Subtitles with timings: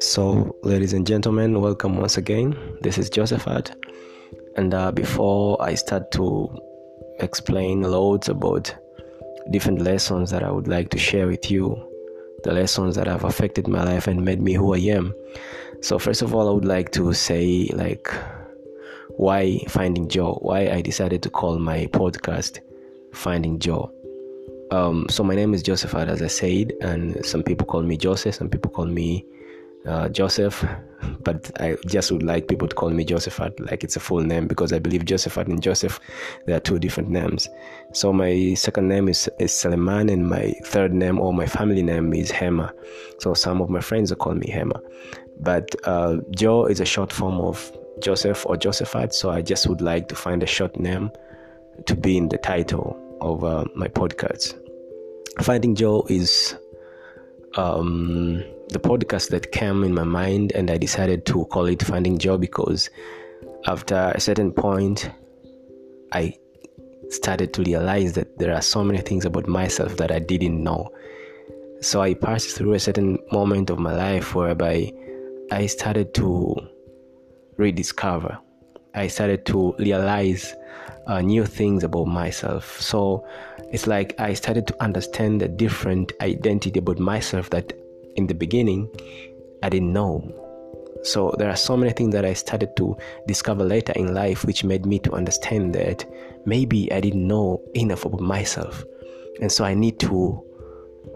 [0.00, 2.58] So, ladies and gentlemen, welcome once again.
[2.80, 3.74] This is Josephat,
[4.56, 6.48] and uh, before I start to
[7.20, 8.74] explain loads about
[9.50, 11.76] different lessons that I would like to share with you,
[12.42, 15.14] the lessons that have affected my life and made me who I am.
[15.80, 18.12] So, first of all, I would like to say, like,
[19.10, 22.58] why Finding Joe, why I decided to call my podcast
[23.12, 23.92] Finding Joe.
[24.70, 28.34] Um, so, my name is Josephat, as I said, and some people call me Joseph,
[28.34, 29.24] some people call me
[29.86, 30.64] uh, Joseph,
[31.20, 34.46] but I just would like people to call me Josephat, like it's a full name,
[34.46, 35.98] because I believe Josephat and Joseph,
[36.46, 37.48] they are two different names.
[37.94, 42.12] So my second name is, is Seleman, and my third name or my family name
[42.12, 42.70] is Hema.
[43.20, 44.80] So some of my friends call me Hema.
[45.40, 49.80] But uh, Joe is a short form of Joseph or Josephat, so I just would
[49.80, 51.10] like to find a short name
[51.86, 54.54] to be in the title of uh, my podcast.
[55.42, 56.56] Finding Joe is
[57.56, 62.18] um, the podcast that came in my mind, and I decided to call it Finding
[62.18, 62.90] Joe because
[63.66, 65.10] after a certain point,
[66.12, 66.34] I
[67.10, 70.90] started to realize that there are so many things about myself that I didn't know.
[71.80, 74.92] So I passed through a certain moment of my life whereby
[75.50, 76.56] I started to
[77.56, 78.38] rediscover.
[78.94, 80.54] I started to realize
[81.06, 82.80] uh, new things about myself.
[82.80, 83.26] So
[83.72, 87.72] it's like I started to understand a different identity about myself that
[88.16, 88.88] in the beginning
[89.62, 90.22] I didn't know.
[91.02, 94.64] So there are so many things that I started to discover later in life which
[94.64, 96.04] made me to understand that
[96.44, 98.84] maybe I didn't know enough about myself.
[99.40, 100.44] And so I need to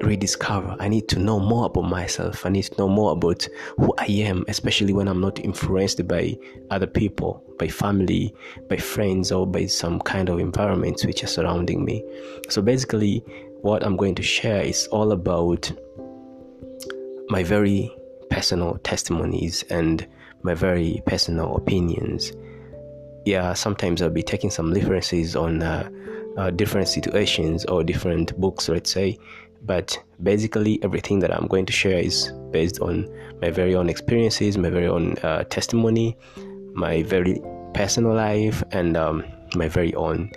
[0.00, 0.76] rediscover.
[0.78, 2.46] I need to know more about myself.
[2.46, 6.36] I need to know more about who I am, especially when I'm not influenced by
[6.70, 8.34] other people, by family,
[8.68, 12.04] by friends, or by some kind of environments which are surrounding me.
[12.48, 13.18] So basically,
[13.62, 15.70] what I'm going to share is all about
[17.28, 17.94] my very
[18.30, 20.06] personal testimonies and
[20.42, 22.32] my very personal opinions.
[23.24, 25.90] Yeah, sometimes I'll be taking some references on uh,
[26.38, 29.18] uh, different situations or different books, let's say,
[29.62, 33.06] but basically everything that i'm going to share is based on
[33.40, 36.16] my very own experiences my very own uh, testimony
[36.74, 37.40] my very
[37.74, 39.24] personal life and um,
[39.54, 40.30] my very own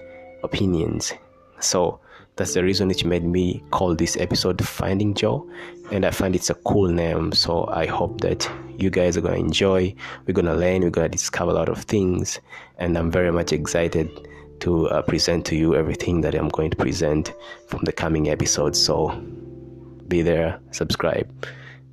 [0.43, 1.13] opinions.
[1.59, 1.99] So
[2.35, 5.47] that's the reason which made me call this episode finding Joe
[5.91, 7.31] and i find it's a cool name.
[7.33, 9.93] So i hope that you guys are going to enjoy.
[10.25, 12.39] We're going to learn we're going to discover a lot of things
[12.77, 14.09] and i'm very much excited
[14.61, 17.33] to uh, present to you everything that I'm going to present
[17.67, 18.83] from the coming episodes.
[18.83, 19.09] So
[20.07, 21.29] be there, subscribe,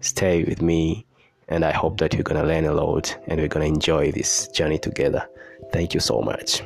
[0.01, 1.07] stay with me,
[1.49, 4.13] and I hope that you're going to learn a lot and we're going to enjoy
[4.13, 5.27] this journey together.
[5.73, 6.63] Thank you so much.